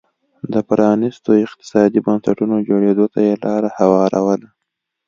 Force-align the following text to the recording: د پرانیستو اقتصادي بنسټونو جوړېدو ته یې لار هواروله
د 0.53 0.55
پرانیستو 0.67 1.31
اقتصادي 1.45 1.99
بنسټونو 2.05 2.55
جوړېدو 2.69 3.05
ته 3.13 3.19
یې 3.27 3.33
لار 3.43 3.63
هواروله 3.77 4.49